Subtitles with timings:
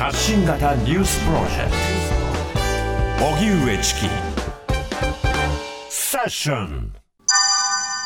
[0.00, 1.70] 発信型ニュースプロジェク
[3.18, 3.26] ト。
[3.26, 4.00] 荻上チキ。
[5.90, 6.94] セッション。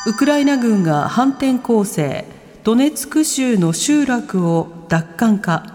[0.08, 2.24] ウクライナ軍が反転攻勢
[2.64, 5.66] ドネツク州の集落を奪還か。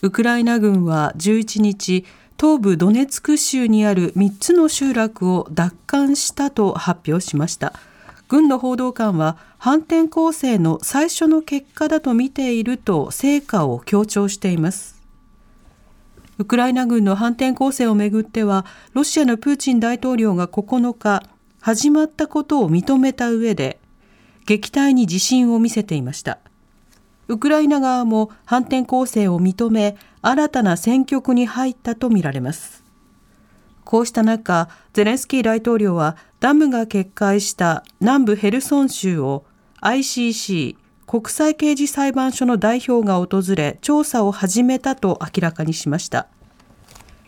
[0.00, 2.06] ウクライナ軍は11日
[2.40, 7.74] 東部ドネツク州にある3つの集落を奪還したと発表しました。
[8.32, 15.02] 軍の報道官は反転攻勢の最初の結果だと見ていると成果を強調しています。
[16.38, 18.64] ウクライナ軍の反転攻勢をめぐっては
[18.94, 21.22] ロシアのプーチン大統領が9日
[21.60, 23.78] 始まったことを認めた上で
[24.46, 26.38] 撃退に自信を見せていました。
[27.28, 32.81] ウクライナ側も反転攻勢を認め新たな戦局に入ったとみられます。
[33.84, 39.44] こうした中、ゼレンスキー大統領はダムが決壊した南部ヘルソン州を
[39.80, 46.26] ICC 国際刑事裁判所の代表が訪れ調査を始めたと明らかにしました。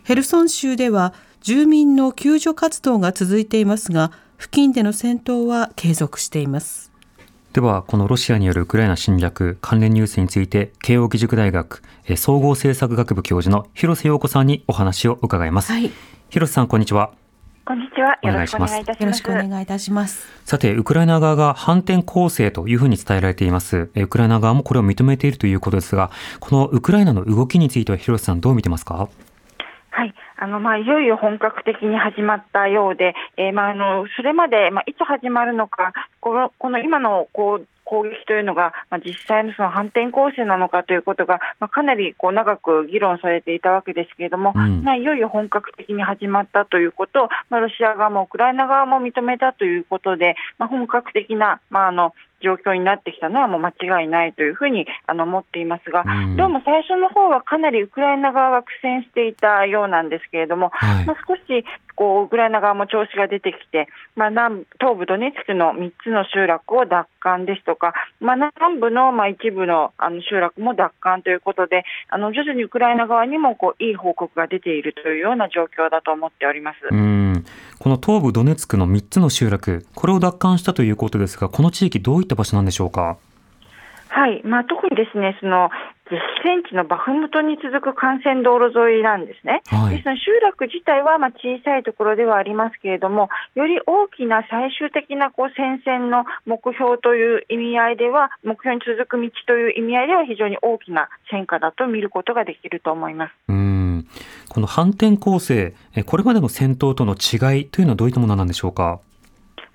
[0.04, 6.90] ヘルソン州では住民の救助活動が続いていますが、付近での戦闘は継続しています。
[7.52, 11.82] では、このロシアによるウクライナ侵略関連ニュースについて、慶應義塾大学
[12.16, 15.70] 総合政策学部教授の広瀬陽子さんにお話を伺います。
[15.70, 15.90] はい
[16.34, 17.12] 広瀬さんこんにちは
[17.64, 18.18] こんにちは。
[18.20, 19.02] よろしくお願いいたします。
[19.04, 20.26] よろしくお願いいたします。
[20.44, 23.88] さて、ウクライナ側が反転攻勢というふうに伝えられています。
[23.94, 26.10] ウクライナ側もこれを認めているということですが、
[26.40, 29.08] このウクライナの動きについては広瀬さんどう見てますか？
[29.90, 61.64] はい、あのまあいよいよ本格的に始まったようで、えー、まああのそれまでまあいつ始まるのか、このこの今のこう攻撃というのが、まあ、実際のその反転攻勢なのかということが、まあ、かなりこう長く議論されていたわけですけれども、うん、まあ、いよいよ本格的に始まったということを、まあ、ロシア側もウクライナ側も認めたということで、まあ、本格的な、まあ、あの状況になってきたのはもう間違いないというふうにあの思っていますが、うん、どうも最初の方はかなりウクライナ側が苦戦していたようなんですけれども、はい、まあ、少し
[61.96, 76.78] こうウクライナ側も調子が出てきて、まあ、南東部ドネツクの3つの集落を奪還ですとか、まあ、南部のまあ一部のあの集落も奪還ということで、あの徐々にウクライナ側にもこういい報告が出ているというような状況だと思っております。
[76.90, 77.44] うん。
[77.78, 83.16] この東部ドネツクの3つの集落、これを奪還したということですが、この地域、どういった場所なんでしょうか？
[84.08, 84.42] はい。
[84.44, 85.70] まあ、特にですねその
[86.10, 89.62] 激戦地のバフムトに続く幹線道路沿いなんですね。
[89.66, 103.32] はい、ですので集落自体はまあ小さいところではありますけれども、より大きな最終的なこう戦線の目標という意味合いでは、目標に続く道という意味合いでは非常に大きな戦果だと見ることができると思います。
[103.48, 104.06] うん
[104.50, 109.00] この反転攻勢、これまでの戦闘との違いというのはどういったものなんでしょうか？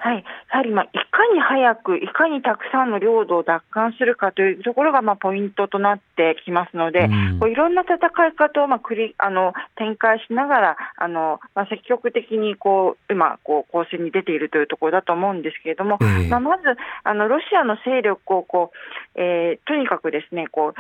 [0.01, 1.01] はい、やはりまあいか
[1.33, 16.63] に早く、いかにたくさんの領土を奪還するかというところがまあポイントとなってきますので、うん、こういろんな戦い方をまあ繰りあの展開しながら、あのまあ、積極的にこう今こう、攻勢に出ているというところだと思うんですけれども、えー、まあ、まず
[17.03, 18.71] あのロシアの勢力をこ
[19.15, 20.79] う、えー、とにかくですねこう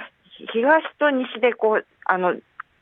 [0.53, 2.35] 東と西でこうあの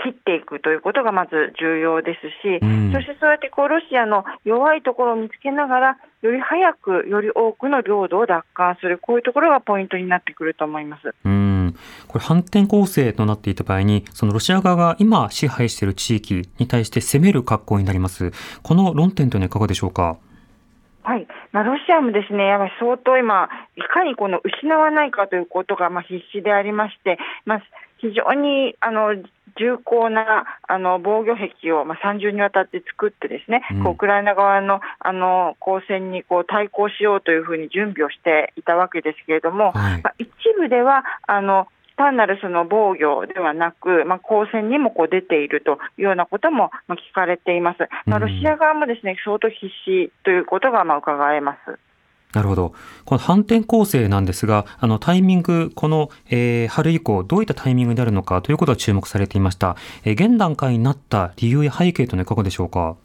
[0.04, 11.14] 切っていくということがまず重要ですし、うん、そしてそうやってこうロシアの弱いところを見つけながら、より早く、より多くの領土を奪還する、こういうところがポイントになってくると思います。
[11.26, 11.76] うん
[12.08, 18.32] これ、反転攻勢となっていた場合に、そのロシア側が今支配している地域に対して攻める格好になります。
[18.64, 20.18] この論点というのはいかがでしょうか？
[21.04, 27.62] はい、まあ、ロシアもですね、やはり相当今、いかにこの失わないかということがまあ必死でありまして、まあ、
[28.00, 29.16] 非常にあの
[29.60, 41.68] 重厚なあの防御壁を、まあ、30にわたって作ってですね、うん、こうウクライナ側のあの交戦にこう対抗しようというふうに準備をしていたわけですけれども、はい、まあ、一部ではあの
[41.98, 47.90] 単なるその防御ではなく、まあ、交戦にもこう出ているというようなことも聞かれています。
[48.06, 51.80] まあ、ロシア側もですね、相当必死ということがまあ伺えます。
[52.38, 52.74] なるほど。
[53.06, 59.76] この反転攻勢なんですが、あのタイミング、この、えー、春以降、どういったタイミングになるのかということが注目されていました。
[60.04, 62.96] えー、現段階になった理由や背景というのはいかがでしょうか？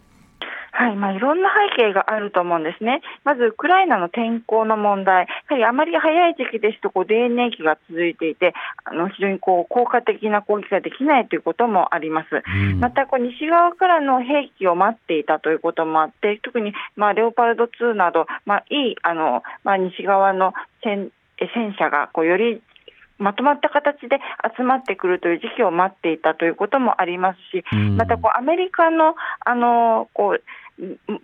[0.75, 3.03] はいまあ、いろんな背景があると思うんですね。
[3.25, 8.55] まず、ウクライナの天候の問題、やはりあまり早い時期ですとこう泥濘期が続いていて、
[8.85, 12.43] あの非常にこう効果的な攻撃ができないということもあります。
[12.47, 21.11] うん、またこう、西側からの兵器を待っていたということもあって、特にまあレオパルト2など、まあ、いいあの、まあ、西側の戦
[21.55, 22.63] 戦車がこうより
[23.23, 24.19] まとまった形で
[24.57, 27.65] 集まってくるという時期を待っていたということもありますし、
[27.97, 29.15] またこうアメリカの
[29.45, 30.43] あのこう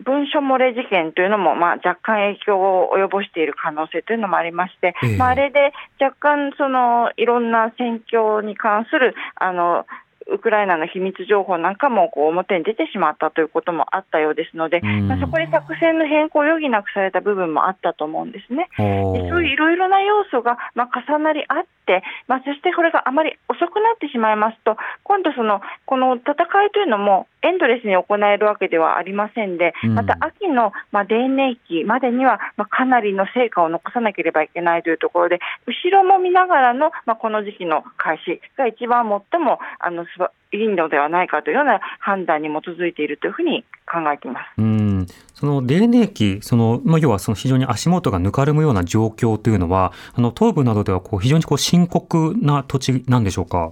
[0.04, 9.86] 文書漏れ事件というのも、まあ、若干影響を及ぼしている可能性というのもありまして、えまあ、あれで若干そのいろんな戦況に関するあの
[10.30, 18.68] ウクライナの秘密情報なんかもこう表に出てしまったということもあったようですので、まあ、そこで作戦の変更を余儀なくされた部分もあったと思うんですね。
[18.76, 40.04] でそういういろいろな要素がまあ重なり合って、まあ、そしてこれがあまり遅くなってしまいますと、今度その、この戦いというのもエンドレスに行えるわけではありませんで、また秋のまあ泥年期までにはまあかなりの成果を残さなければいけないというところで、後ろも見ながらのまあこの時期の開始が一番最もあの
[40.52, 44.46] いいのではないかというような判断に基づいているというふうに考えています。
[44.58, 53.70] うんその泥年期、その、まあ、要はその非常に足元がぬかるむような状況というのは、あの東部などではこう非常にこう深刻な土地なんでしょうか？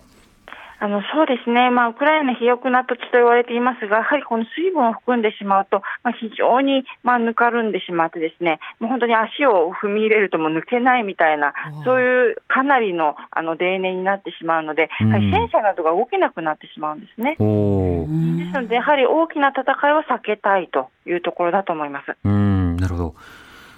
[0.79, 17.31] あのそうですね、まあ、ウクライナ肥沃な土地と言われていますが、やはりこの水分を含んでしまうと、まあ、非常にまあぬかるんでしまって、ですねもう本当に足を踏み入れるとも抜けないみたいな、そういうかなりのあの泥年になってしまうので、うん、戦車などが動けなくなってしまうんですね。
[17.31, 22.17] ですので、やはり大きな戦いは避けたいというところだと思います。
[22.25, 22.77] うん。
[22.77, 23.15] なるほど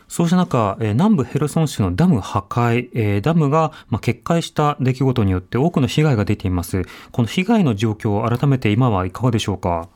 [0.08, 6.82] そうした中、南部ヘルソン市のダム破壊、ダムが決壊した出来事によって多くの被害が出ています。
[7.12, 9.88] この被害の状況を改めて今はいかがでしょうか？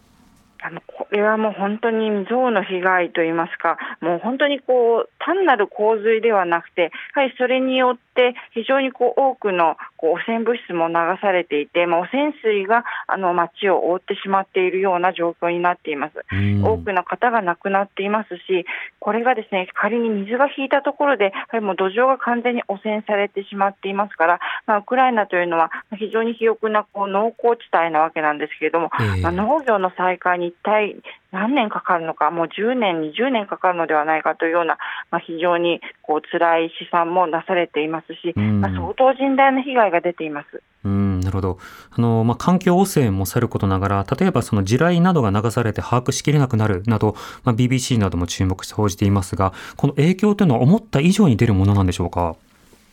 [0.64, 16.14] あのこれはもう本当に未曾有の被害といいますか、もう本当にこう単なる洪水ではなくて、はい、それによってって非常にこう多くのこう汚染物質も流されていて、まあ、汚染水があの街を覆ってしまっているような状況になっています。
[16.62, 18.66] 多くの方が亡くなっていますし、
[19.00, 28.90] これがですね仮に水が引いたところで、やはりもう土壌が完全に汚染されてしまっていますから、まあ、ウクライナというのは非常に肥沃なこう農耕地帯なわけなんですけれども、
[29.22, 30.96] まあ、農業の再開に一体
[31.32, 34.78] 何年かかるのか、もう10年、20年かかるのではないかというような、
[35.10, 40.62] まあ、非常にこう辛い試算もなされていますし、まあ、相当甚大な被害が出ています。
[40.84, 41.58] うんなるほど。
[41.90, 52.36] あの、まあ、環境汚染もさることながら、例えばその地雷などが流されて把握しきれなくなるなど、まあ、BBC なども注目して報じていますが、この影響というのは思った以上に出るものなんでしょうか？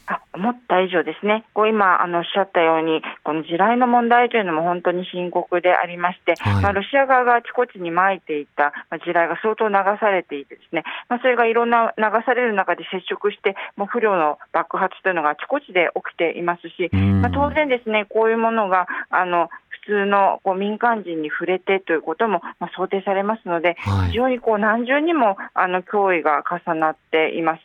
[0.10, 27.64] あ思った以上ですね、こう今あのおっしゃったように、この地雷の問題というのも本当に深刻でありまして、はい、まあ、ロシア側があちこちにまいていた地雷が相当流されていて、ですね、まあ、それがいろんな流される中で接触して、もう不良の爆発というのがあちこちで起きていますし、まあ、当然ですね、こういうものがあの普通のこう民間人に触れてということもまあ想定されますので、はい、非常にこう何重にもあの脅威が重なっています。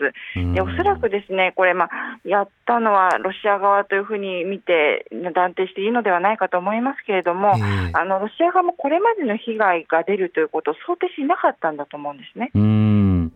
[0.55, 1.89] でおそらくですねこれ、まあ、
[2.25, 7.53] やったのはロシア側というふうに見て断定していいのではないかと思いますけれども、
[7.93, 12.51] あのロシア側もこれまでの被害が出るということを想定しなかったんだと思うんですね。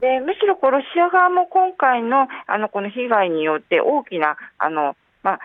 [0.01, 5.41] でむしろこうロシア側も今回のあのこの被害によって大きなあのまあ、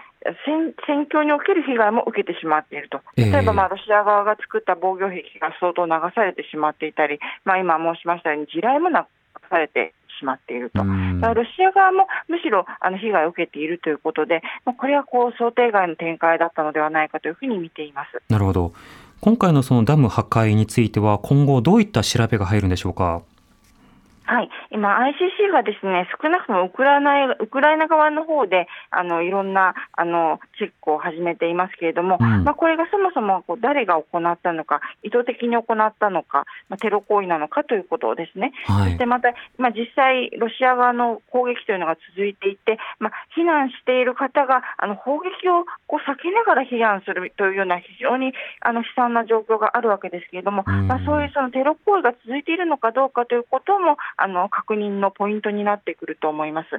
[0.46, 8.96] 戦戦況における被害も受けてしまっていると、例えば、まあ、ロシア側が作った防御壁が相当流されてしまっていたり、まあ、今申しましたように、地雷も流
[9.50, 14.42] されてしまっていると、ロシア側もむしろあの被害を受けているということで、
[14.78, 18.22] これはこう想定外の展開だったのではないかというふうに見ています。
[18.30, 18.74] なるほど、
[19.22, 23.22] 今回のそのダム破壊については、今後、どういった調べが入るんでしょうか？
[24.26, 56.70] はい、今、ICC がですね少なくともウクライナウクライナ側の方であのいろんなあのチェックを始めていますけれども、うん、まあ、これがそもそもこう誰が行ったのか、意図的に行ったのか、まあ、テロ行為なのかということですね、はい、そしてまた、まあ、実際、ロシア側の攻撃というのが続いていて、まあ、避難している方があの砲撃をこう避けながら避難するというような非常にあの悲惨な状況があるわけですけれども、うん、まあ、そういうそのテロ行為が続いているのかどうかということも、あの確認のポイントになってくると思います。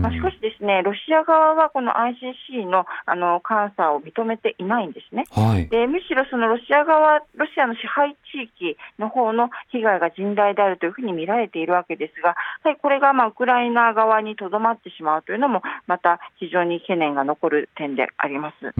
[0.00, 5.24] まあ、しかしですね、ロシア側はこの ICC のあの監査を認めていないんですね。
[5.30, 18.72] はい、でむしろそのロシア側、ロシアの支配地域の方の被害が甚大であるというふうに見られているわけですが、はい、これがまあウクライナ側にとどまってしまうというのも、また非常に懸念が残る点であります。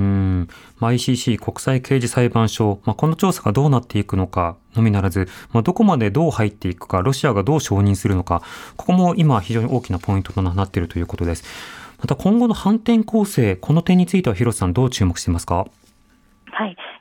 [0.78, 8.42] まあ、ICC 国際刑事裁判所、まあ、この調査がどうなっていくのかのみならず、まあ、どこまでどう入っていくか、ロシアがどう承認するのか、
[8.76, 11.44] ここも今非常に大きなポイントとなっているということです。
[11.98, 15.66] また今後の反転攻勢、この点については広瀬さんどう注目していますか、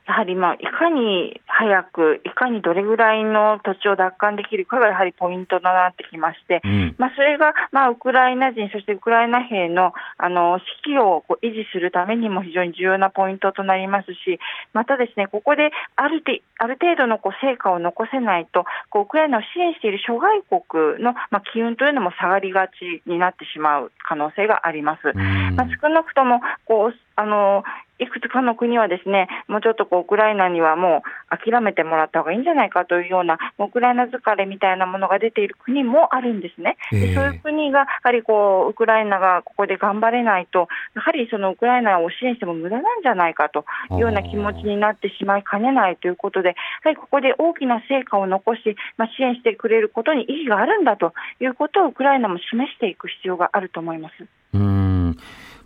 [0.06, 14.38] やはりまあいかに早く、いかにどれぐらいの土地を奪還できるかがやはりポイントとなってきまして、うん、まあ、それがまあウクライナ人、そしてウクライナ兵のあの士気をこう維持するためにも非常に重要なポイントとなりますし、
[14.74, 16.22] またですねここである
[16.58, 25.16] ある程度のこう成果を残せないと、こうウクライナを支援している諸外国のまあ機運というのも下がりがちになってしまう可能性があります。
[25.56, 27.64] まあ、少なくともこうあの
[28.04, 36.76] いくつかの国はですね、もうちょっとこうウクライナにはもう諦めてもらった方がいいんじゃないかというような、ウクライナ疲れみたいなものが出ている国もあるんですね。
[36.92, 54.14] でそういう国がやはりこうウクライナがここで頑張れないと、やはりそのウクライナを支援しても無駄なんじゃないかというような気持ちになってしまいかねないということで、やはりここで大きな成果を残し、まあ、支援してくれることに意義があるんだということをウクライナも示していく必要があると思います。
[54.52, 55.16] うん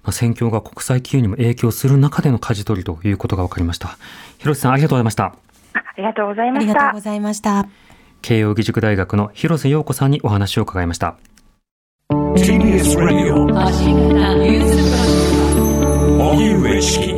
[0.09, 3.99] まあ、戦況が国際機運にも影響する中での舵取りということが分かりました。
[4.39, 5.25] 広瀬さんありがとうございました。
[5.75, 6.71] ありがとうございました。
[6.71, 7.69] ありがとうございました。
[8.23, 11.19] 慶應義塾大学の広瀬陽子さんにお話を伺いました。
[12.11, 13.45] TBS ラジオ
[16.33, 17.18] 荻上チキ